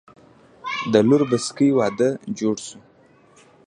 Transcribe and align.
د 0.91 0.93
لور 1.07 1.21
بسکي 1.29 1.69
وادۀ 1.77 2.09
جوړ 2.39 2.55
شو 2.67 2.79